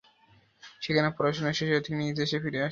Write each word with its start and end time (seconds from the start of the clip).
সেখানে 0.81 1.09
পড়াশোনা 1.17 1.51
শেষ 1.57 1.67
হলে 1.69 1.85
তিনি 1.85 1.97
নিজ 1.99 2.13
দেশে 2.21 2.37
ফিরে 2.43 2.59
আসেন। 2.59 2.69